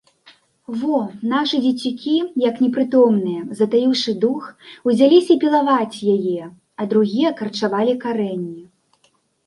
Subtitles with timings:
[0.83, 0.95] Во,
[1.33, 2.13] нашы дзецюкі,
[2.45, 4.41] як непрытомныя, затаіўшы дух,
[4.91, 8.63] узяліся пілаваць яе, а другія карчавалі карэнні.